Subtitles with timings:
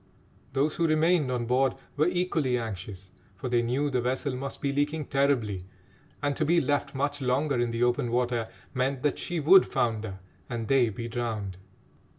[0.53, 4.73] Those who remained on board were equally anxious, for they knew the vessel must be
[4.73, 5.63] leaking terribly,
[6.23, 10.17] and to be left much longer in the open water meant that she would founder
[10.49, 11.57] and they be drowned.